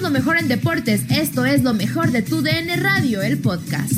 Lo 0.00 0.10
mejor 0.10 0.38
en 0.38 0.48
deportes. 0.48 1.02
Esto 1.10 1.44
es 1.44 1.62
lo 1.62 1.74
mejor 1.74 2.12
de 2.12 2.22
tu 2.22 2.40
DN 2.40 2.76
Radio, 2.76 3.20
el 3.20 3.40
podcast. 3.40 3.92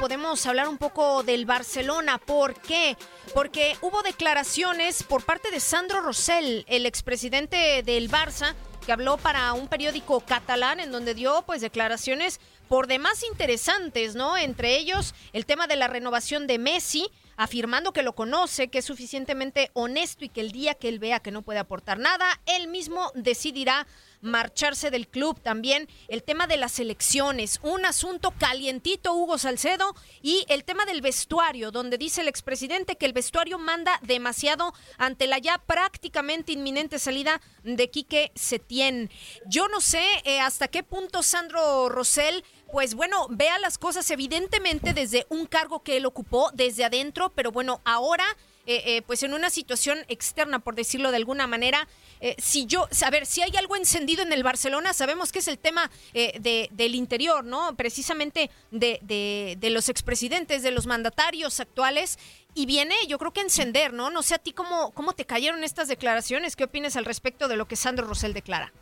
Podemos 0.00 0.44
hablar 0.46 0.68
un 0.68 0.78
poco 0.78 1.22
del 1.22 1.44
Barcelona. 1.44 2.18
¿Por 2.18 2.54
qué? 2.54 2.96
Porque 3.34 3.76
hubo 3.82 4.02
declaraciones 4.02 5.02
por 5.02 5.22
parte 5.22 5.50
de 5.50 5.60
Sandro 5.60 6.00
Rosell, 6.00 6.64
el 6.66 6.86
expresidente 6.86 7.82
del 7.84 8.10
Barça, 8.10 8.54
que 8.84 8.92
habló 8.92 9.18
para 9.18 9.52
un 9.52 9.68
periódico 9.68 10.20
catalán 10.20 10.80
en 10.80 10.90
donde 10.90 11.14
dio 11.14 11.42
pues 11.46 11.60
declaraciones 11.60 12.40
por 12.68 12.86
demás 12.86 13.22
interesantes, 13.24 14.14
¿no? 14.14 14.36
Entre 14.36 14.76
ellos 14.76 15.14
el 15.32 15.44
tema 15.44 15.66
de 15.66 15.76
la 15.76 15.88
renovación 15.88 16.46
de 16.46 16.58
Messi, 16.58 17.10
afirmando 17.40 17.94
que 17.94 18.02
lo 18.02 18.14
conoce, 18.14 18.68
que 18.68 18.80
es 18.80 18.84
suficientemente 18.84 19.70
honesto 19.72 20.26
y 20.26 20.28
que 20.28 20.42
el 20.42 20.52
día 20.52 20.74
que 20.74 20.88
él 20.88 20.98
vea 20.98 21.20
que 21.20 21.30
no 21.30 21.40
puede 21.40 21.58
aportar 21.58 21.98
nada, 21.98 22.38
él 22.44 22.68
mismo 22.68 23.10
decidirá 23.14 23.86
marcharse 24.20 24.90
del 24.90 25.08
club. 25.08 25.40
También 25.40 25.88
el 26.08 26.22
tema 26.22 26.46
de 26.46 26.58
las 26.58 26.78
elecciones, 26.78 27.58
un 27.62 27.86
asunto 27.86 28.32
calientito, 28.32 29.14
Hugo 29.14 29.38
Salcedo, 29.38 29.94
y 30.20 30.44
el 30.48 30.64
tema 30.64 30.84
del 30.84 31.00
vestuario, 31.00 31.70
donde 31.70 31.96
dice 31.96 32.20
el 32.20 32.28
expresidente 32.28 32.96
que 32.96 33.06
el 33.06 33.14
vestuario 33.14 33.58
manda 33.58 33.98
demasiado 34.02 34.74
ante 34.98 35.26
la 35.26 35.38
ya 35.38 35.56
prácticamente 35.56 36.52
inminente 36.52 36.98
salida 36.98 37.40
de 37.62 37.88
Quique 37.88 38.32
Setién. 38.34 39.10
Yo 39.46 39.66
no 39.68 39.80
sé 39.80 40.04
eh, 40.24 40.40
hasta 40.40 40.68
qué 40.68 40.82
punto 40.82 41.22
Sandro 41.22 41.88
Rosell 41.88 42.44
pues 42.72 42.94
bueno, 42.94 43.26
vea 43.30 43.58
las 43.58 43.78
cosas 43.78 44.10
evidentemente 44.10 44.92
desde 44.94 45.26
un 45.28 45.46
cargo 45.46 45.82
que 45.82 45.96
él 45.96 46.06
ocupó 46.06 46.50
desde 46.54 46.84
adentro, 46.84 47.30
pero 47.34 47.52
bueno, 47.52 47.80
ahora, 47.84 48.24
eh, 48.66 48.82
eh, 48.86 49.02
pues 49.02 49.22
en 49.22 49.34
una 49.34 49.50
situación 49.50 49.98
externa, 50.08 50.58
por 50.60 50.74
decirlo 50.74 51.10
de 51.10 51.16
alguna 51.16 51.46
manera, 51.46 51.88
eh, 52.20 52.36
si 52.38 52.66
yo, 52.66 52.88
a 53.04 53.10
ver, 53.10 53.26
si 53.26 53.42
hay 53.42 53.56
algo 53.56 53.76
encendido 53.76 54.22
en 54.22 54.32
el 54.32 54.42
Barcelona, 54.42 54.92
sabemos 54.92 55.32
que 55.32 55.40
es 55.40 55.48
el 55.48 55.58
tema 55.58 55.90
de, 56.12 56.68
del 56.70 56.94
interior, 56.94 57.44
¿no? 57.44 57.74
Precisamente 57.76 58.50
de, 58.70 58.98
de, 59.02 59.56
de 59.58 59.70
los 59.70 59.88
expresidentes, 59.88 60.62
de 60.62 60.70
los 60.70 60.86
mandatarios 60.86 61.60
actuales, 61.60 62.18
y 62.54 62.66
viene, 62.66 62.94
yo 63.08 63.18
creo 63.18 63.32
que 63.32 63.40
encender, 63.40 63.92
¿no? 63.92 64.10
No 64.10 64.22
sé 64.22 64.34
a 64.34 64.38
ti 64.38 64.52
cómo, 64.52 64.90
cómo 64.92 65.12
te 65.12 65.24
cayeron 65.24 65.64
estas 65.64 65.88
declaraciones, 65.88 66.56
¿qué 66.56 66.64
opinas 66.64 66.96
al 66.96 67.04
respecto 67.04 67.48
de 67.48 67.56
lo 67.56 67.66
que 67.66 67.76
Sandro 67.76 68.06
Rosell 68.06 68.34
declara? 68.34 68.72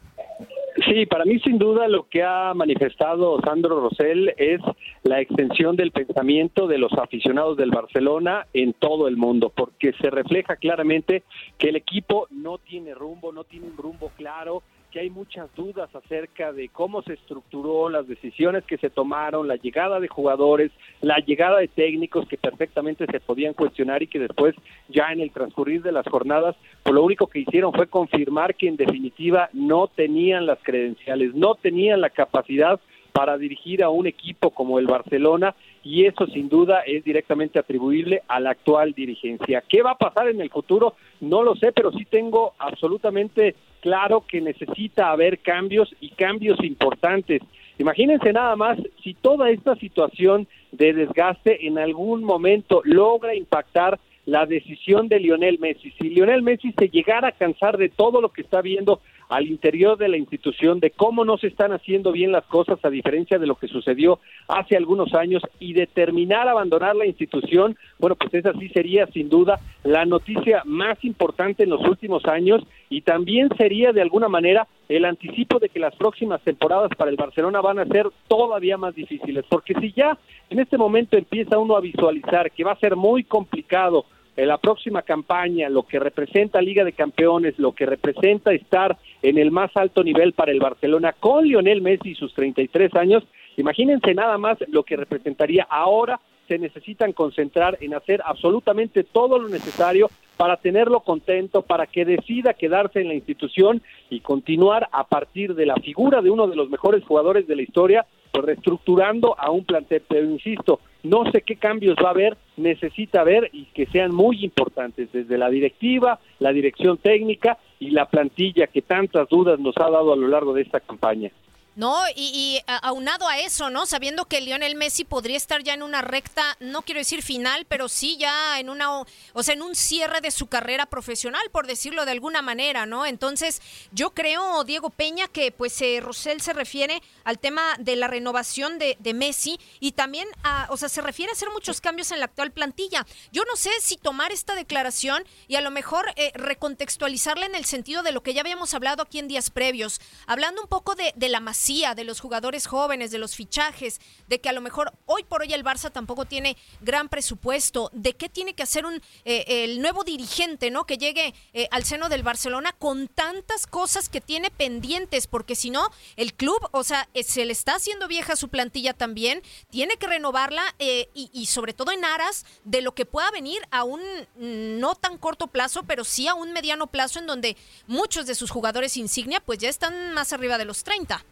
Sí, 0.88 1.04
para 1.04 1.26
mí 1.26 1.38
sin 1.40 1.58
duda 1.58 1.86
lo 1.86 2.08
que 2.08 2.22
ha 2.22 2.54
manifestado 2.54 3.38
Sandro 3.42 3.78
Rosell 3.78 4.32
es 4.38 4.60
la 5.02 5.20
extensión 5.20 5.76
del 5.76 5.92
pensamiento 5.92 6.66
de 6.66 6.78
los 6.78 6.92
aficionados 6.94 7.58
del 7.58 7.70
Barcelona 7.70 8.46
en 8.54 8.72
todo 8.72 9.06
el 9.06 9.18
mundo, 9.18 9.52
porque 9.54 9.92
se 10.00 10.08
refleja 10.08 10.56
claramente 10.56 11.24
que 11.58 11.68
el 11.68 11.76
equipo 11.76 12.26
no 12.30 12.56
tiene 12.56 12.94
rumbo, 12.94 13.32
no 13.32 13.44
tiene 13.44 13.66
un 13.66 13.76
rumbo 13.76 14.10
claro, 14.16 14.62
que 14.90 15.00
hay 15.00 15.10
muchas 15.10 15.54
dudas 15.54 15.94
acerca 15.94 16.52
de 16.52 16.68
cómo 16.68 17.02
se 17.02 17.14
estructuró, 17.14 17.88
las 17.88 18.08
decisiones 18.08 18.64
que 18.64 18.78
se 18.78 18.90
tomaron, 18.90 19.46
la 19.46 19.56
llegada 19.56 20.00
de 20.00 20.08
jugadores, 20.08 20.70
la 21.00 21.18
llegada 21.18 21.58
de 21.58 21.68
técnicos 21.68 22.26
que 22.26 22.38
perfectamente 22.38 23.06
se 23.06 23.20
podían 23.20 23.54
cuestionar 23.54 24.02
y 24.02 24.06
que 24.06 24.18
después 24.18 24.54
ya 24.88 25.12
en 25.12 25.20
el 25.20 25.30
transcurrir 25.30 25.82
de 25.82 25.92
las 25.92 26.06
jornadas, 26.08 26.56
pues 26.82 26.94
lo 26.94 27.02
único 27.02 27.26
que 27.26 27.40
hicieron 27.40 27.72
fue 27.72 27.86
confirmar 27.86 28.54
que 28.54 28.68
en 28.68 28.76
definitiva 28.76 29.50
no 29.52 29.88
tenían 29.88 30.46
las 30.46 30.58
credenciales, 30.62 31.34
no 31.34 31.54
tenían 31.54 32.00
la 32.00 32.10
capacidad 32.10 32.80
para 33.12 33.36
dirigir 33.36 33.82
a 33.82 33.90
un 33.90 34.06
equipo 34.06 34.50
como 34.50 34.78
el 34.78 34.86
Barcelona 34.86 35.54
y 35.82 36.04
eso 36.04 36.26
sin 36.26 36.48
duda 36.48 36.82
es 36.82 37.02
directamente 37.04 37.58
atribuible 37.58 38.22
a 38.28 38.40
la 38.40 38.50
actual 38.50 38.92
dirigencia. 38.92 39.62
¿Qué 39.68 39.82
va 39.82 39.92
a 39.92 39.98
pasar 39.98 40.28
en 40.28 40.40
el 40.40 40.50
futuro? 40.50 40.94
No 41.20 41.42
lo 41.42 41.56
sé, 41.56 41.72
pero 41.72 41.90
sí 41.92 42.04
tengo 42.04 42.54
absolutamente 42.58 43.56
claro 43.80 44.24
que 44.26 44.40
necesita 44.40 45.10
haber 45.10 45.38
cambios 45.38 45.94
y 46.00 46.10
cambios 46.10 46.62
importantes. 46.62 47.42
Imagínense 47.78 48.32
nada 48.32 48.56
más 48.56 48.78
si 49.02 49.14
toda 49.14 49.50
esta 49.50 49.76
situación 49.76 50.48
de 50.72 50.92
desgaste 50.92 51.66
en 51.66 51.78
algún 51.78 52.24
momento 52.24 52.82
logra 52.84 53.34
impactar 53.34 53.98
la 54.26 54.44
decisión 54.44 55.08
de 55.08 55.20
Lionel 55.20 55.58
Messi. 55.58 55.90
Si 55.92 56.10
Lionel 56.10 56.42
Messi 56.42 56.74
se 56.78 56.88
llegara 56.88 57.28
a 57.28 57.32
cansar 57.32 57.78
de 57.78 57.88
todo 57.88 58.20
lo 58.20 58.28
que 58.28 58.42
está 58.42 58.60
viendo 58.60 59.00
al 59.28 59.46
interior 59.46 59.98
de 59.98 60.08
la 60.08 60.16
institución 60.16 60.80
de 60.80 60.90
cómo 60.90 61.24
no 61.24 61.36
se 61.38 61.48
están 61.48 61.72
haciendo 61.72 62.12
bien 62.12 62.32
las 62.32 62.44
cosas 62.46 62.78
a 62.82 62.90
diferencia 62.90 63.38
de 63.38 63.46
lo 63.46 63.56
que 63.56 63.68
sucedió 63.68 64.20
hace 64.48 64.76
algunos 64.76 65.14
años 65.14 65.42
y 65.60 65.74
determinar 65.74 66.48
abandonar 66.48 66.96
la 66.96 67.06
institución, 67.06 67.76
bueno, 67.98 68.16
pues 68.16 68.32
esa 68.32 68.52
sí 68.54 68.68
sería 68.70 69.06
sin 69.08 69.28
duda 69.28 69.60
la 69.84 70.04
noticia 70.04 70.62
más 70.64 71.02
importante 71.04 71.64
en 71.64 71.70
los 71.70 71.82
últimos 71.82 72.24
años 72.24 72.62
y 72.88 73.02
también 73.02 73.48
sería 73.56 73.92
de 73.92 74.00
alguna 74.00 74.28
manera 74.28 74.66
el 74.88 75.04
anticipo 75.04 75.58
de 75.58 75.68
que 75.68 75.78
las 75.78 75.94
próximas 75.96 76.40
temporadas 76.42 76.90
para 76.96 77.10
el 77.10 77.16
Barcelona 77.16 77.60
van 77.60 77.78
a 77.78 77.86
ser 77.86 78.06
todavía 78.26 78.78
más 78.78 78.94
difíciles, 78.94 79.44
porque 79.48 79.74
si 79.74 79.92
ya 79.92 80.16
en 80.48 80.58
este 80.60 80.78
momento 80.78 81.18
empieza 81.18 81.58
uno 81.58 81.76
a 81.76 81.80
visualizar 81.80 82.50
que 82.50 82.64
va 82.64 82.72
a 82.72 82.80
ser 82.80 82.96
muy 82.96 83.24
complicado 83.24 84.06
en 84.38 84.46
la 84.46 84.58
próxima 84.58 85.02
campaña, 85.02 85.68
lo 85.68 85.82
que 85.82 85.98
representa 85.98 86.62
Liga 86.62 86.84
de 86.84 86.92
Campeones, 86.92 87.58
lo 87.58 87.72
que 87.72 87.86
representa 87.86 88.52
estar 88.52 88.96
en 89.20 89.36
el 89.36 89.50
más 89.50 89.76
alto 89.76 90.04
nivel 90.04 90.32
para 90.32 90.52
el 90.52 90.60
Barcelona 90.60 91.12
con 91.12 91.44
Lionel 91.44 91.82
Messi 91.82 92.10
y 92.10 92.14
sus 92.14 92.32
33 92.34 92.94
años, 92.94 93.24
imagínense 93.56 94.14
nada 94.14 94.38
más 94.38 94.56
lo 94.68 94.84
que 94.84 94.94
representaría. 94.94 95.66
Ahora 95.68 96.20
se 96.46 96.56
necesitan 96.56 97.12
concentrar 97.12 97.78
en 97.80 97.94
hacer 97.94 98.22
absolutamente 98.24 99.02
todo 99.02 99.40
lo 99.40 99.48
necesario 99.48 100.08
para 100.36 100.56
tenerlo 100.56 101.00
contento, 101.00 101.62
para 101.62 101.88
que 101.88 102.04
decida 102.04 102.54
quedarse 102.54 103.00
en 103.00 103.08
la 103.08 103.14
institución 103.14 103.82
y 104.08 104.20
continuar 104.20 104.88
a 104.92 105.02
partir 105.02 105.56
de 105.56 105.66
la 105.66 105.74
figura 105.74 106.22
de 106.22 106.30
uno 106.30 106.46
de 106.46 106.54
los 106.54 106.70
mejores 106.70 107.04
jugadores 107.04 107.48
de 107.48 107.56
la 107.56 107.62
historia, 107.62 108.06
pues 108.32 108.44
reestructurando 108.44 109.38
a 109.38 109.50
un 109.50 109.64
plantel. 109.64 110.02
Pero 110.08 110.24
insisto, 110.30 110.80
no 111.02 111.30
sé 111.30 111.42
qué 111.42 111.56
cambios 111.56 111.96
va 112.02 112.08
a 112.08 112.12
haber, 112.12 112.36
necesita 112.56 113.20
haber 113.20 113.50
y 113.52 113.64
que 113.66 113.86
sean 113.86 114.14
muy 114.14 114.44
importantes 114.44 115.10
desde 115.12 115.38
la 115.38 115.48
directiva, 115.50 116.18
la 116.38 116.52
dirección 116.52 116.98
técnica 116.98 117.58
y 117.78 117.90
la 117.90 118.06
plantilla 118.06 118.66
que 118.66 118.82
tantas 118.82 119.28
dudas 119.28 119.58
nos 119.60 119.76
ha 119.78 119.90
dado 119.90 120.12
a 120.12 120.16
lo 120.16 120.28
largo 120.28 120.52
de 120.52 120.62
esta 120.62 120.80
campaña. 120.80 121.30
No, 121.78 122.02
y, 122.16 122.60
aunado 122.66 123.28
a 123.28 123.38
eso, 123.38 123.70
¿no? 123.70 123.86
Sabiendo 123.86 124.24
que 124.24 124.40
Lionel 124.40 124.74
Messi 124.74 125.04
podría 125.04 125.36
estar 125.36 125.62
ya 125.62 125.74
en 125.74 125.84
una 125.84 126.02
recta, 126.02 126.56
no 126.58 126.82
quiero 126.82 126.98
decir 126.98 127.22
final, 127.22 127.66
pero 127.66 127.88
sí 127.88 128.16
ya 128.16 128.58
en 128.58 128.68
una, 128.68 128.90
o 128.98 129.42
sea, 129.44 129.54
en 129.54 129.62
un 129.62 129.76
cierre 129.76 130.20
de 130.20 130.32
su 130.32 130.48
carrera 130.48 130.86
profesional, 130.86 131.48
por 131.52 131.68
decirlo 131.68 132.04
de 132.04 132.10
alguna 132.10 132.42
manera, 132.42 132.84
¿no? 132.84 133.06
Entonces, 133.06 133.62
yo 133.92 134.10
creo, 134.10 134.64
Diego 134.64 134.90
Peña, 134.90 135.28
que 135.28 135.52
pues 135.52 135.80
eh, 135.80 136.00
Rosell 136.02 136.40
se 136.40 136.52
refiere 136.52 137.00
al 137.22 137.38
tema 137.38 137.76
de 137.78 137.94
la 137.94 138.08
renovación 138.08 138.80
de, 138.80 138.96
Messi 139.14 139.60
y 139.78 139.92
también, 139.92 140.26
a, 140.42 140.66
o 140.70 140.76
sea, 140.76 140.88
se 140.88 141.00
refiere 141.00 141.30
a 141.30 141.34
hacer 141.34 141.48
muchos 141.50 141.80
cambios 141.80 142.10
en 142.10 142.18
la 142.18 142.24
actual 142.24 142.50
plantilla. 142.50 143.06
Yo 143.30 143.44
no 143.44 143.54
sé 143.54 143.70
si 143.80 143.96
tomar 143.96 144.32
esta 144.32 144.56
declaración 144.56 145.24
y 145.46 145.54
a 145.54 145.60
lo 145.60 145.70
mejor 145.70 146.12
eh, 146.16 146.32
recontextualizarla 146.34 147.46
en 147.46 147.54
el 147.54 147.66
sentido 147.66 148.02
de 148.02 148.10
lo 148.10 148.24
que 148.24 148.34
ya 148.34 148.40
habíamos 148.40 148.74
hablado 148.74 149.04
aquí 149.04 149.20
en 149.20 149.28
días 149.28 149.50
previos, 149.50 150.00
hablando 150.26 150.60
un 150.60 150.68
poco 150.68 150.96
de, 150.96 151.12
de 151.14 151.28
la 151.28 151.38
masiva 151.38 151.67
de 151.68 152.04
los 152.04 152.20
jugadores 152.20 152.66
jóvenes, 152.66 153.10
de 153.10 153.18
los 153.18 153.36
fichajes, 153.36 154.00
de 154.26 154.40
que 154.40 154.48
a 154.48 154.54
lo 154.54 154.62
mejor 154.62 154.94
hoy 155.04 155.22
por 155.22 155.42
hoy 155.42 155.52
el 155.52 155.62
Barça 155.62 155.92
tampoco 155.92 156.24
tiene 156.24 156.56
gran 156.80 157.10
presupuesto, 157.10 157.90
de 157.92 158.14
qué 158.14 158.30
tiene 158.30 158.54
que 158.54 158.62
hacer 158.62 158.86
un, 158.86 159.02
eh, 159.26 159.44
el 159.64 159.82
nuevo 159.82 160.02
dirigente, 160.02 160.70
¿no? 160.70 160.86
Que 160.86 160.96
llegue 160.96 161.34
eh, 161.52 161.68
al 161.70 161.84
seno 161.84 162.08
del 162.08 162.22
Barcelona 162.22 162.72
con 162.72 163.06
tantas 163.06 163.66
cosas 163.66 164.08
que 164.08 164.22
tiene 164.22 164.50
pendientes, 164.50 165.26
porque 165.26 165.54
si 165.54 165.68
no, 165.68 165.90
el 166.16 166.32
club, 166.32 166.58
o 166.72 166.84
sea, 166.84 167.06
eh, 167.12 167.22
se 167.22 167.44
le 167.44 167.52
está 167.52 167.74
haciendo 167.74 168.08
vieja 168.08 168.34
su 168.34 168.48
plantilla 168.48 168.94
también, 168.94 169.42
tiene 169.68 169.98
que 169.98 170.06
renovarla 170.06 170.74
y, 170.78 171.30
y 171.34 171.46
sobre 171.46 171.74
todo 171.74 171.92
en 171.92 172.04
aras 172.06 172.46
de 172.64 172.80
lo 172.80 172.94
que 172.94 173.04
pueda 173.04 173.30
venir 173.30 173.60
a 173.70 173.84
un 173.84 174.00
mm, 174.00 174.80
no 174.80 174.94
tan 174.94 175.18
corto 175.18 175.48
plazo, 175.48 175.82
pero 175.82 176.02
sí 176.04 176.28
a 176.28 176.34
un 176.34 176.54
mediano 176.54 176.86
plazo 176.86 177.18
en 177.18 177.26
donde 177.26 177.58
muchos 177.86 178.26
de 178.26 178.34
sus 178.34 178.50
jugadores 178.50 178.96
insignia 178.96 179.40
pues 179.40 179.58
ya 179.58 179.68
están 179.68 180.14
más 180.14 180.32
arriba 180.32 180.56
de 180.56 180.64
los 180.64 180.82
30. 180.82 181.24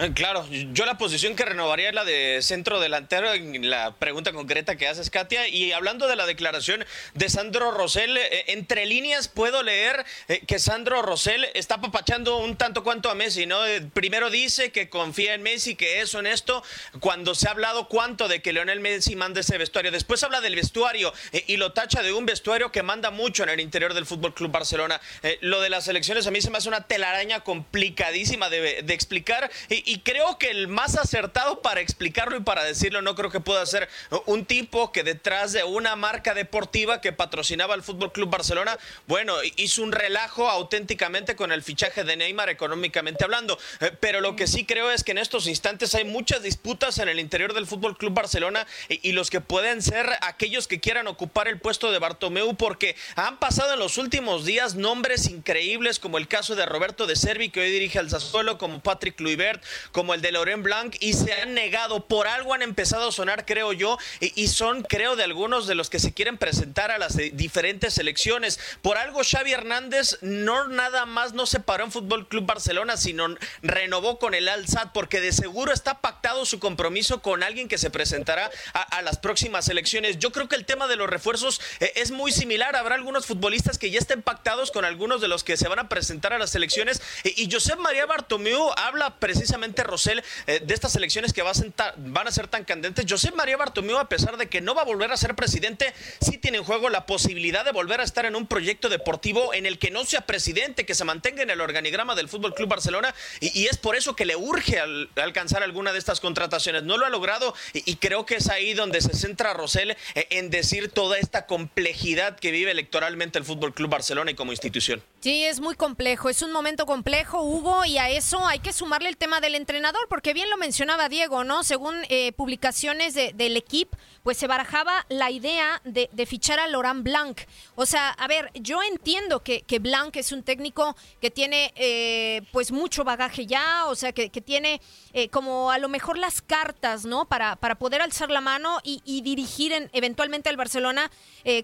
Eh, 0.00 0.14
claro, 0.14 0.46
yo 0.72 0.86
la 0.86 0.96
posición 0.96 1.36
que 1.36 1.44
renovaría 1.44 1.90
es 1.90 1.94
la 1.94 2.06
de 2.06 2.40
centro 2.40 2.80
delantero 2.80 3.34
en 3.34 3.68
la 3.68 3.92
pregunta 3.92 4.32
concreta 4.32 4.76
que 4.76 4.88
haces, 4.88 5.10
Katia. 5.10 5.46
Y 5.46 5.72
hablando 5.72 6.08
de 6.08 6.16
la 6.16 6.24
declaración 6.24 6.86
de 7.12 7.28
Sandro 7.28 7.70
Rosell, 7.70 8.16
eh, 8.16 8.44
entre 8.46 8.86
líneas 8.86 9.28
puedo 9.28 9.62
leer 9.62 10.06
eh, 10.28 10.40
que 10.46 10.58
Sandro 10.58 11.02
Rosell 11.02 11.44
está 11.52 11.82
papachando 11.82 12.38
un 12.38 12.56
tanto 12.56 12.82
cuanto 12.82 13.10
a 13.10 13.14
Messi, 13.14 13.44
¿no? 13.44 13.60
primero 13.92 14.30
dice 14.30 14.72
que 14.72 14.88
confía 14.88 15.34
en 15.34 15.42
Messi, 15.42 15.74
que 15.74 16.00
es 16.00 16.14
honesto, 16.14 16.64
cuando 17.00 17.34
se 17.34 17.48
ha 17.48 17.50
hablado 17.50 17.86
cuánto 17.88 18.26
de 18.26 18.40
que 18.40 18.54
Leonel 18.54 18.80
Messi 18.80 19.16
manda 19.16 19.40
ese 19.40 19.58
vestuario. 19.58 19.90
Después 19.90 20.22
habla 20.22 20.40
del 20.40 20.56
vestuario 20.56 21.12
y 21.46 21.58
lo 21.58 21.74
tacha 21.74 22.02
de 22.02 22.14
un 22.14 22.24
vestuario 22.24 22.72
que 22.72 22.82
manda 22.82 23.10
mucho 23.10 23.42
en 23.42 23.50
el 23.50 23.60
interior 23.60 23.92
del 23.92 24.06
Fútbol 24.06 24.32
Club 24.32 24.50
Barcelona. 24.50 24.98
lo 25.42 25.60
de 25.60 25.68
las 25.68 25.88
elecciones 25.88 26.26
a 26.26 26.30
mí 26.30 26.40
se 26.40 26.50
me 26.50 26.56
hace 26.56 26.68
una 26.68 26.86
telaraña 26.86 27.40
complicadísima 27.40 28.48
de, 28.48 28.80
de 28.82 28.94
explicar. 28.94 29.50
Y, 29.68 29.89
y 29.90 29.98
creo 29.98 30.38
que 30.38 30.50
el 30.50 30.68
más 30.68 30.96
acertado 30.96 31.62
para 31.62 31.80
explicarlo 31.80 32.36
y 32.36 32.40
para 32.40 32.62
decirlo 32.62 33.02
no 33.02 33.16
creo 33.16 33.28
que 33.28 33.40
pueda 33.40 33.66
ser 33.66 33.88
un 34.26 34.44
tipo 34.44 34.92
que 34.92 35.02
detrás 35.02 35.50
de 35.52 35.64
una 35.64 35.96
marca 35.96 36.32
deportiva 36.32 37.00
que 37.00 37.12
patrocinaba 37.12 37.74
el 37.74 37.82
Fútbol 37.82 38.12
Club 38.12 38.30
Barcelona, 38.30 38.78
bueno, 39.08 39.34
hizo 39.56 39.82
un 39.82 39.90
relajo 39.90 40.48
auténticamente 40.48 41.34
con 41.34 41.50
el 41.50 41.64
fichaje 41.64 42.04
de 42.04 42.16
Neymar 42.16 42.50
económicamente 42.50 43.24
hablando, 43.24 43.58
eh, 43.80 43.90
pero 43.98 44.20
lo 44.20 44.36
que 44.36 44.46
sí 44.46 44.64
creo 44.64 44.92
es 44.92 45.02
que 45.02 45.10
en 45.10 45.18
estos 45.18 45.48
instantes 45.48 45.92
hay 45.96 46.04
muchas 46.04 46.44
disputas 46.44 46.98
en 46.98 47.08
el 47.08 47.18
interior 47.18 47.52
del 47.52 47.66
Fútbol 47.66 47.98
Club 47.98 48.14
Barcelona 48.14 48.68
y, 48.88 49.10
los 49.10 49.28
que 49.28 49.40
pueden 49.40 49.82
ser 49.82 50.08
aquellos 50.20 50.68
que 50.68 50.78
quieran 50.78 51.08
ocupar 51.08 51.48
el 51.48 51.58
puesto 51.58 51.90
de 51.90 51.98
Bartomeu 51.98 52.54
porque 52.54 52.94
han 53.16 53.40
pasado 53.40 53.72
en 53.72 53.80
los 53.80 53.98
últimos 53.98 54.44
días 54.44 54.76
nombres 54.76 55.28
increíbles 55.28 55.98
como 55.98 56.16
el 56.16 56.28
caso 56.28 56.54
de 56.54 56.64
Roberto 56.64 57.08
de 57.08 57.16
Servi 57.16 57.50
que 57.50 57.60
hoy 57.60 57.72
dirige 57.72 57.98
al 57.98 58.08
Sassuolo, 58.08 58.56
como 58.56 58.80
Patrick 58.80 59.16
Kluivert, 59.16 59.60
como 59.92 60.14
el 60.14 60.22
de 60.22 60.32
Laurent 60.32 60.62
Blanc 60.62 60.96
y 61.00 61.12
se 61.12 61.32
han 61.32 61.54
negado, 61.54 62.06
por 62.06 62.28
algo 62.28 62.54
han 62.54 62.62
empezado 62.62 63.08
a 63.08 63.12
sonar, 63.12 63.44
creo 63.46 63.72
yo, 63.72 63.98
y, 64.20 64.48
son, 64.48 64.82
creo, 64.82 65.16
de 65.16 65.24
algunos 65.24 65.66
de 65.66 65.74
los 65.74 65.90
que 65.90 65.98
se 65.98 66.12
quieren 66.12 66.38
presentar 66.38 66.90
a 66.90 66.98
las 66.98 67.16
diferentes 67.16 67.98
elecciones. 67.98 68.58
Por 68.82 68.98
algo 68.98 69.20
Xavi 69.22 69.52
Hernández 69.52 70.18
no 70.22 70.68
nada 70.68 71.06
más 71.06 71.32
no 71.32 71.46
se 71.46 71.60
paró 71.60 71.84
en 71.84 71.92
Fútbol 71.92 72.28
Club 72.28 72.46
Barcelona, 72.46 72.96
sino 72.96 73.26
renovó 73.62 74.18
con 74.18 74.34
el 74.34 74.48
Al 74.48 74.66
porque 74.92 75.20
de 75.20 75.32
seguro 75.32 75.72
está 75.72 76.00
pactado 76.00 76.44
su 76.44 76.58
compromiso 76.58 77.22
con 77.22 77.42
alguien 77.42 77.68
que 77.68 77.78
se 77.78 77.90
presentará 77.90 78.50
a, 78.72 79.02
las 79.02 79.18
próximas 79.18 79.68
elecciones. 79.68 80.18
Yo 80.18 80.32
creo 80.32 80.48
que 80.48 80.56
el 80.56 80.64
tema 80.64 80.86
de 80.86 80.96
los 80.96 81.08
refuerzos 81.08 81.60
eh, 81.80 81.92
es 81.96 82.10
muy 82.10 82.32
similar. 82.32 82.76
Habrá 82.76 82.94
algunos 82.94 83.26
futbolistas 83.26 83.78
que 83.78 83.90
ya 83.90 83.98
estén 83.98 84.22
pactados 84.22 84.70
con 84.70 84.84
algunos 84.84 85.20
de 85.20 85.28
los 85.28 85.44
que 85.44 85.56
se 85.56 85.68
van 85.68 85.78
a 85.78 85.88
presentar 85.88 86.32
a 86.32 86.38
las 86.38 86.54
elecciones. 86.54 87.00
y 87.24 87.50
Josep 87.50 87.78
María 87.78 88.06
Bartomeu 88.06 88.70
habla 88.76 89.18
precisamente 89.18 89.59
Rosell, 89.84 90.22
eh, 90.46 90.60
de 90.64 90.74
estas 90.74 90.96
elecciones 90.96 91.32
que 91.32 91.42
van 91.42 92.26
a 92.26 92.32
ser 92.32 92.48
tan 92.48 92.64
candentes. 92.64 93.04
José 93.08 93.30
María 93.32 93.56
Bartomeu, 93.56 93.98
a 93.98 94.08
pesar 94.08 94.36
de 94.36 94.48
que 94.48 94.60
no 94.60 94.74
va 94.74 94.82
a 94.82 94.84
volver 94.84 95.12
a 95.12 95.16
ser 95.16 95.34
presidente, 95.34 95.92
sí 96.20 96.38
tiene 96.38 96.58
en 96.58 96.64
juego 96.64 96.88
la 96.88 97.06
posibilidad 97.06 97.64
de 97.64 97.72
volver 97.72 98.00
a 98.00 98.04
estar 98.04 98.24
en 98.24 98.36
un 98.36 98.46
proyecto 98.46 98.88
deportivo 98.88 99.52
en 99.54 99.66
el 99.66 99.78
que 99.78 99.90
no 99.90 100.04
sea 100.04 100.22
presidente, 100.22 100.86
que 100.86 100.94
se 100.94 101.04
mantenga 101.04 101.42
en 101.42 101.50
el 101.50 101.60
organigrama 101.60 102.14
del 102.14 102.28
Fútbol 102.28 102.54
Club 102.54 102.68
Barcelona. 102.68 103.14
Y, 103.40 103.66
es 103.66 103.76
por 103.76 103.94
eso 103.94 104.16
que 104.16 104.24
le 104.24 104.36
urge 104.36 104.80
alcanzar 105.16 105.62
alguna 105.62 105.92
de 105.92 105.98
estas 105.98 106.20
contrataciones. 106.20 106.82
No 106.82 106.96
lo 106.96 107.06
ha 107.06 107.10
logrado 107.10 107.54
y, 107.72 107.96
creo 107.96 108.26
que 108.26 108.36
es 108.36 108.48
ahí 108.48 108.74
donde 108.74 109.00
se 109.00 109.14
centra 109.14 109.52
Rosell 109.52 109.90
eh, 110.14 110.26
en 110.30 110.50
decir 110.50 110.90
toda 110.90 111.18
esta 111.18 111.46
complejidad 111.46 112.38
que 112.38 112.50
vive 112.50 112.70
electoralmente 112.70 113.38
el 113.38 113.44
Fútbol 113.44 113.74
Club 113.74 113.90
Barcelona 113.90 114.30
y 114.30 114.34
como 114.34 114.52
institución. 114.52 115.02
Sí, 115.22 115.44
es 115.44 115.60
muy 115.60 115.74
complejo, 115.74 116.30
es 116.30 116.40
un 116.40 116.50
momento 116.50 116.86
complejo, 116.86 117.42
Hugo, 117.42 117.84
y 117.84 117.98
a 117.98 118.08
eso 118.08 118.46
hay 118.46 118.58
que 118.58 118.72
sumarle 118.72 119.10
el 119.10 119.18
tema 119.18 119.42
del 119.42 119.54
entrenador, 119.54 120.08
porque 120.08 120.32
bien 120.32 120.48
lo 120.48 120.56
mencionaba 120.56 121.10
Diego, 121.10 121.44
¿no? 121.44 121.62
Según 121.62 121.94
eh, 122.08 122.32
publicaciones 122.32 123.12
del 123.12 123.54
equipo, 123.58 123.98
pues 124.22 124.38
se 124.38 124.46
barajaba 124.46 125.04
la 125.10 125.30
idea 125.30 125.82
de, 125.84 126.08
fichar 126.24 126.58
a 126.58 126.68
Laurent 126.68 127.02
Blanc. 127.02 127.38
O 127.74 127.84
sea, 127.84 128.10
a 128.12 128.26
ver, 128.28 128.50
yo 128.54 128.82
entiendo 128.82 129.42
que, 129.42 129.60
que 129.60 129.78
Blanc 129.78 130.16
es 130.16 130.32
un 130.32 130.42
técnico 130.42 130.96
que 131.20 131.30
tiene 131.30 131.74
eh, 131.76 132.40
pues 132.50 132.72
mucho 132.72 133.04
bagaje 133.04 133.44
ya, 133.44 133.88
o 133.88 133.96
sea, 133.96 134.12
que, 134.12 134.30
tiene 134.30 134.80
eh, 135.12 135.28
como 135.28 135.70
a 135.70 135.76
lo 135.76 135.90
mejor 135.90 136.16
las 136.16 136.40
cartas, 136.40 137.04
¿no? 137.04 137.26
Para, 137.26 137.56
para 137.56 137.74
poder 137.74 138.00
alzar 138.00 138.30
la 138.30 138.40
mano 138.40 138.78
y, 138.82 139.20
dirigir 139.20 139.72
en, 139.72 139.90
eventualmente 139.92 140.48
al 140.48 140.56
Barcelona 140.56 141.10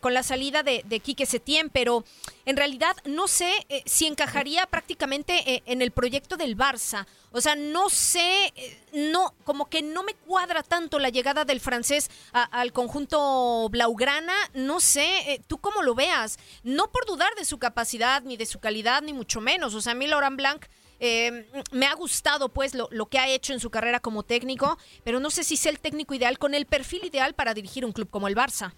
con 0.02 0.12
la 0.12 0.23
salida 0.23 0.62
de, 0.62 0.83
de 0.85 1.00
Quique 1.00 1.25
Setién, 1.25 1.71
pero 1.71 2.04
en 2.45 2.57
realidad 2.57 2.97
no 3.04 3.28
sé 3.28 3.46
eh, 3.69 3.83
si 3.87 4.07
encajaría 4.07 4.67
prácticamente 4.67 5.55
eh, 5.55 5.62
en 5.67 5.83
el 5.83 5.91
proyecto 5.91 6.37
del 6.37 6.57
Barça. 6.57 7.07
O 7.33 7.41
sea, 7.41 7.55
no 7.55 7.88
sé, 7.91 8.53
eh, 8.55 8.79
no, 8.93 9.35
como 9.45 9.69
que 9.69 9.83
no 9.83 10.03
me 10.03 10.15
cuadra 10.15 10.62
tanto 10.62 10.99
la 10.99 11.11
llegada 11.11 11.45
del 11.45 11.61
francés 11.61 12.11
al 12.33 12.73
conjunto 12.73 13.69
blaugrana. 13.71 14.35
No 14.55 14.81
sé, 14.81 15.43
tú 15.47 15.59
cómo 15.59 15.83
lo 15.83 15.95
veas. 15.95 16.38
No 16.62 16.91
por 16.91 17.07
dudar 17.07 17.35
de 17.35 17.45
su 17.45 17.59
capacidad, 17.59 18.23
ni 18.23 18.37
de 18.37 18.47
su 18.47 18.59
calidad, 18.59 19.03
ni 19.03 19.12
mucho 19.12 19.41
menos. 19.41 19.75
O 19.75 19.81
sea, 19.81 19.93
a 19.93 19.97
mí 19.97 20.07
Laurent 20.07 20.37
Blanc 20.37 20.67
me 20.99 21.87
ha 21.87 21.95
gustado 21.95 22.49
pues 22.49 22.75
lo, 22.75 22.88
lo, 22.91 23.07
que 23.07 23.19
ha 23.19 23.29
hecho 23.29 23.53
en 23.53 23.61
su 23.61 23.69
carrera 23.69 24.00
como 24.00 24.23
técnico, 24.23 24.79
pero 25.05 25.21
no 25.21 25.29
sé 25.31 25.45
si 25.45 25.55
es 25.55 25.67
el 25.67 25.79
técnico 25.79 26.15
ideal 26.15 26.38
con 26.38 26.55
el 26.55 26.65
perfil 26.65 27.05
ideal 27.05 27.35
para 27.35 27.53
dirigir 27.53 27.85
un 27.85 27.93
club 27.93 28.09
como 28.09 28.29
el 28.29 28.35
Barça. 28.35 28.73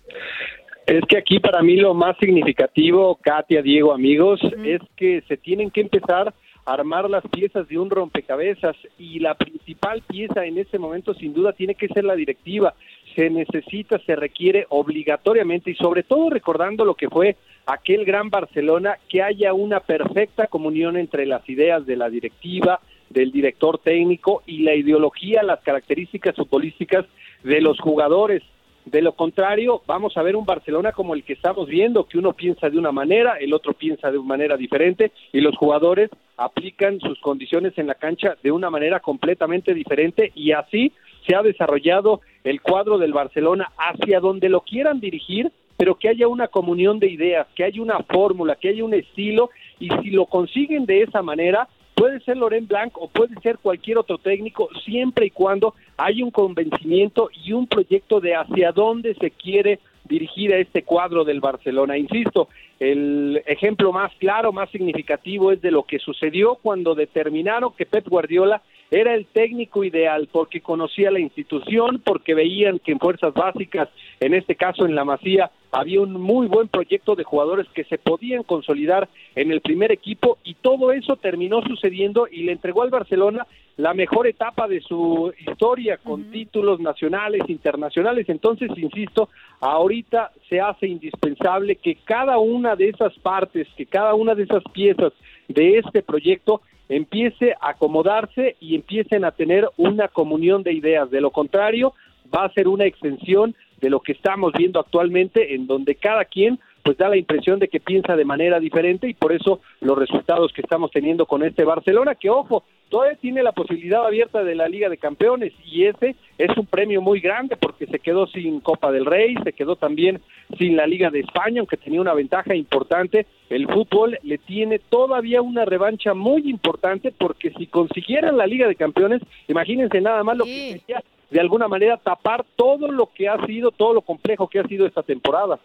Es 0.88 1.04
que 1.04 1.18
aquí 1.18 1.38
para 1.38 1.60
mí 1.60 1.76
lo 1.76 1.92
más 1.92 2.16
significativo, 2.16 3.18
Katia, 3.20 3.60
Diego, 3.60 3.92
amigos, 3.92 4.40
es 4.64 4.80
que 4.96 5.22
se 5.28 5.36
tienen 5.36 5.70
que 5.70 5.82
empezar 5.82 6.32
a 6.64 6.72
armar 6.72 7.10
las 7.10 7.22
piezas 7.28 7.68
de 7.68 7.78
un 7.78 7.90
rompecabezas 7.90 8.74
y 8.98 9.18
la 9.18 9.34
principal 9.34 10.00
pieza 10.08 10.46
en 10.46 10.56
ese 10.56 10.78
momento 10.78 11.12
sin 11.12 11.34
duda 11.34 11.52
tiene 11.52 11.74
que 11.74 11.88
ser 11.88 12.04
la 12.04 12.14
directiva. 12.14 12.72
Se 13.14 13.28
necesita, 13.28 13.98
se 13.98 14.16
requiere 14.16 14.64
obligatoriamente 14.70 15.72
y 15.72 15.74
sobre 15.74 16.04
todo 16.04 16.30
recordando 16.30 16.86
lo 16.86 16.94
que 16.94 17.10
fue 17.10 17.36
aquel 17.66 18.06
gran 18.06 18.30
Barcelona, 18.30 18.96
que 19.10 19.22
haya 19.22 19.52
una 19.52 19.80
perfecta 19.80 20.46
comunión 20.46 20.96
entre 20.96 21.26
las 21.26 21.46
ideas 21.50 21.84
de 21.84 21.96
la 21.96 22.08
directiva, 22.08 22.80
del 23.10 23.30
director 23.30 23.76
técnico 23.76 24.42
y 24.46 24.60
la 24.60 24.74
ideología, 24.74 25.42
las 25.42 25.60
características 25.60 26.34
futbolísticas 26.34 27.04
de 27.42 27.60
los 27.60 27.78
jugadores 27.78 28.42
de 28.90 29.02
lo 29.02 29.12
contrario, 29.12 29.82
vamos 29.86 30.16
a 30.16 30.22
ver 30.22 30.36
un 30.36 30.44
Barcelona 30.44 30.92
como 30.92 31.14
el 31.14 31.24
que 31.24 31.32
estamos 31.34 31.68
viendo, 31.68 32.06
que 32.06 32.18
uno 32.18 32.32
piensa 32.32 32.70
de 32.70 32.78
una 32.78 32.92
manera, 32.92 33.36
el 33.38 33.52
otro 33.52 33.74
piensa 33.74 34.10
de 34.10 34.18
una 34.18 34.28
manera 34.28 34.56
diferente 34.56 35.12
y 35.32 35.40
los 35.40 35.56
jugadores 35.56 36.10
aplican 36.36 37.00
sus 37.00 37.18
condiciones 37.20 37.76
en 37.76 37.86
la 37.86 37.94
cancha 37.94 38.36
de 38.42 38.50
una 38.50 38.70
manera 38.70 39.00
completamente 39.00 39.74
diferente 39.74 40.32
y 40.34 40.52
así 40.52 40.92
se 41.26 41.34
ha 41.34 41.42
desarrollado 41.42 42.20
el 42.44 42.62
cuadro 42.62 42.98
del 42.98 43.12
Barcelona 43.12 43.70
hacia 43.76 44.20
donde 44.20 44.48
lo 44.48 44.60
quieran 44.62 45.00
dirigir, 45.00 45.52
pero 45.76 45.96
que 45.96 46.08
haya 46.08 46.26
una 46.28 46.48
comunión 46.48 46.98
de 46.98 47.10
ideas, 47.10 47.46
que 47.54 47.64
haya 47.64 47.82
una 47.82 48.00
fórmula, 48.00 48.56
que 48.56 48.70
haya 48.70 48.84
un 48.84 48.94
estilo 48.94 49.50
y 49.78 49.88
si 50.02 50.10
lo 50.10 50.26
consiguen 50.26 50.86
de 50.86 51.02
esa 51.02 51.22
manera, 51.22 51.68
puede 51.98 52.20
ser 52.20 52.36
Loren 52.36 52.68
Blanc 52.68 52.96
o 52.96 53.08
puede 53.08 53.34
ser 53.42 53.58
cualquier 53.58 53.98
otro 53.98 54.18
técnico, 54.18 54.68
siempre 54.84 55.26
y 55.26 55.30
cuando 55.30 55.74
hay 55.96 56.22
un 56.22 56.30
convencimiento 56.30 57.28
y 57.44 57.52
un 57.52 57.66
proyecto 57.66 58.20
de 58.20 58.36
hacia 58.36 58.70
dónde 58.72 59.14
se 59.14 59.32
quiere 59.32 59.80
dirigir 60.04 60.54
a 60.54 60.58
este 60.58 60.84
cuadro 60.84 61.24
del 61.24 61.40
Barcelona. 61.40 61.98
Insisto, 61.98 62.48
el 62.78 63.42
ejemplo 63.46 63.92
más 63.92 64.12
claro, 64.18 64.52
más 64.52 64.70
significativo 64.70 65.52
es 65.52 65.60
de 65.60 65.70
lo 65.70 65.82
que 65.82 65.98
sucedió 65.98 66.54
cuando 66.54 66.94
determinaron 66.94 67.74
que 67.76 67.84
Pep 67.84 68.08
Guardiola 68.08 68.62
era 68.90 69.14
el 69.14 69.26
técnico 69.26 69.84
ideal 69.84 70.28
porque 70.32 70.60
conocía 70.60 71.10
la 71.10 71.20
institución, 71.20 72.00
porque 72.02 72.34
veían 72.34 72.78
que 72.78 72.92
en 72.92 73.00
fuerzas 73.00 73.34
básicas, 73.34 73.88
en 74.20 74.34
este 74.34 74.54
caso 74.54 74.86
en 74.86 74.94
la 74.94 75.04
Masía, 75.04 75.50
había 75.70 76.00
un 76.00 76.12
muy 76.12 76.46
buen 76.46 76.68
proyecto 76.68 77.14
de 77.14 77.24
jugadores 77.24 77.66
que 77.74 77.84
se 77.84 77.98
podían 77.98 78.42
consolidar 78.42 79.08
en 79.34 79.50
el 79.52 79.60
primer 79.60 79.92
equipo 79.92 80.38
y 80.44 80.54
todo 80.54 80.92
eso 80.92 81.16
terminó 81.16 81.62
sucediendo 81.62 82.26
y 82.30 82.44
le 82.44 82.52
entregó 82.52 82.82
al 82.82 82.90
Barcelona 82.90 83.46
la 83.76 83.94
mejor 83.94 84.26
etapa 84.26 84.66
de 84.66 84.80
su 84.80 85.32
historia 85.38 85.98
con 85.98 86.32
títulos 86.32 86.80
nacionales, 86.80 87.42
internacionales. 87.48 88.28
Entonces, 88.28 88.70
insisto, 88.76 89.28
ahorita 89.60 90.32
se 90.48 90.60
hace 90.60 90.88
indispensable 90.88 91.76
que 91.76 91.96
cada 92.04 92.38
una 92.38 92.74
de 92.74 92.88
esas 92.88 93.16
partes, 93.20 93.68
que 93.76 93.86
cada 93.86 94.14
una 94.14 94.34
de 94.34 94.42
esas 94.42 94.64
piezas 94.72 95.12
de 95.46 95.78
este 95.78 96.02
proyecto 96.02 96.60
empiece 96.88 97.54
a 97.60 97.70
acomodarse 97.70 98.56
y 98.60 98.74
empiecen 98.74 99.24
a 99.24 99.30
tener 99.30 99.68
una 99.76 100.08
comunión 100.08 100.62
de 100.64 100.72
ideas. 100.72 101.10
De 101.10 101.20
lo 101.20 101.30
contrario, 101.30 101.94
va 102.34 102.44
a 102.44 102.52
ser 102.52 102.66
una 102.66 102.84
extensión 102.84 103.54
de 103.80 103.90
lo 103.90 104.00
que 104.00 104.12
estamos 104.12 104.52
viendo 104.52 104.80
actualmente, 104.80 105.54
en 105.54 105.66
donde 105.66 105.94
cada 105.94 106.24
quien 106.24 106.58
pues 106.82 106.96
da 106.96 107.08
la 107.08 107.18
impresión 107.18 107.58
de 107.58 107.68
que 107.68 107.80
piensa 107.80 108.16
de 108.16 108.24
manera 108.24 108.58
diferente 108.58 109.08
y 109.08 109.12
por 109.12 109.32
eso 109.32 109.60
los 109.80 109.98
resultados 109.98 110.52
que 110.54 110.62
estamos 110.62 110.90
teniendo 110.90 111.26
con 111.26 111.42
este 111.42 111.64
Barcelona, 111.64 112.14
que 112.14 112.30
ojo, 112.30 112.64
todavía 112.88 113.18
tiene 113.18 113.42
la 113.42 113.52
posibilidad 113.52 114.06
abierta 114.06 114.42
de 114.42 114.54
la 114.54 114.68
Liga 114.68 114.88
de 114.88 114.96
Campeones 114.96 115.52
y 115.66 115.84
ese 115.84 116.16
es 116.38 116.56
un 116.56 116.64
premio 116.64 117.02
muy 117.02 117.20
grande 117.20 117.56
porque 117.56 117.86
se 117.86 117.98
quedó 117.98 118.26
sin 118.28 118.60
Copa 118.60 118.90
del 118.90 119.04
Rey, 119.04 119.34
se 119.44 119.52
quedó 119.52 119.76
también 119.76 120.22
sin 120.56 120.76
la 120.76 120.86
Liga 120.86 121.10
de 121.10 121.20
España, 121.20 121.60
aunque 121.60 121.76
tenía 121.76 122.00
una 122.00 122.14
ventaja 122.14 122.54
importante. 122.54 123.26
El 123.50 123.66
fútbol 123.66 124.18
le 124.22 124.38
tiene 124.38 124.78
todavía 124.78 125.42
una 125.42 125.66
revancha 125.66 126.14
muy 126.14 126.48
importante 126.48 127.12
porque 127.12 127.50
si 127.58 127.66
consiguieran 127.66 128.38
la 128.38 128.46
Liga 128.46 128.66
de 128.66 128.76
Campeones, 128.76 129.20
imagínense 129.46 130.00
nada 130.00 130.24
más 130.24 130.38
lo 130.38 130.44
que 130.44 130.80
sería 130.80 131.02
de 131.30 131.40
alguna 131.40 131.68
manera 131.68 131.98
tapar 131.98 132.44
todo 132.56 132.90
lo 132.90 133.10
que 133.12 133.28
ha 133.28 133.44
sido, 133.46 133.70
todo 133.70 133.94
lo 133.94 134.02
complejo 134.02 134.48
que 134.48 134.60
ha 134.60 134.66
sido 134.66 134.86
esta 134.86 135.02
temporada. 135.02 135.58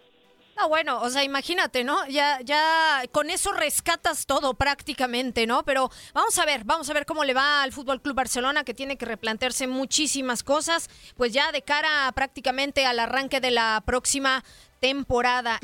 No, 0.56 0.68
bueno, 0.68 1.00
o 1.00 1.10
sea, 1.10 1.24
imagínate, 1.24 1.82
¿no? 1.82 2.06
Ya, 2.06 2.40
ya 2.42 3.02
con 3.10 3.28
eso 3.28 3.52
rescatas 3.52 4.24
todo 4.24 4.54
prácticamente, 4.54 5.46
¿no? 5.46 5.64
Pero 5.64 5.90
vamos 6.12 6.38
a 6.38 6.46
ver, 6.46 6.62
vamos 6.64 6.88
a 6.88 6.92
ver 6.92 7.06
cómo 7.06 7.24
le 7.24 7.34
va 7.34 7.62
al 7.62 7.72
Fútbol 7.72 8.00
Club 8.00 8.14
Barcelona, 8.14 8.62
que 8.62 8.72
tiene 8.72 8.96
que 8.96 9.04
replantearse 9.04 9.66
muchísimas 9.66 10.44
cosas, 10.44 10.88
pues 11.16 11.32
ya 11.32 11.50
de 11.50 11.62
cara 11.62 12.10
prácticamente 12.14 12.86
al 12.86 13.00
arranque 13.00 13.40
de 13.40 13.50
la 13.50 13.82
próxima 13.84 14.44
temporada. 14.78 15.58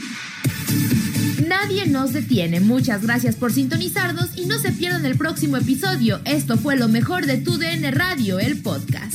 Nadie 1.47 1.87
nos 1.87 2.13
detiene. 2.13 2.61
Muchas 2.61 3.05
gracias 3.05 3.37
por 3.37 3.53
sintonizarnos 3.53 4.37
y 4.37 4.47
no 4.47 4.59
se 4.59 4.73
pierdan 4.73 5.05
el 5.07 5.17
próximo 5.17 5.57
episodio. 5.57 6.21
Esto 6.25 6.57
fue 6.57 6.77
lo 6.77 6.89
mejor 6.89 7.27
de 7.27 7.39
tu 7.39 7.59
DN 7.59 7.91
Radio, 7.93 8.39
el 8.41 8.61
podcast. 8.63 9.15